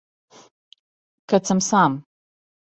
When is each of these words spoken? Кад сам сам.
Кад 1.33 1.43
сам 1.51 1.59
сам. 1.69 1.91